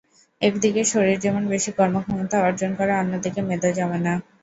একদিকে 0.41 0.81
শরীর 0.85 1.17
যেমন 1.19 1.43
বেশি 1.53 1.71
কর্মক্ষমতা 1.77 2.37
অর্জন 2.41 2.71
করে, 2.75 2.91
অন্যদিকে 2.95 3.41
মেদও 3.43 3.71
জমে 3.77 3.99
না। 3.99 4.13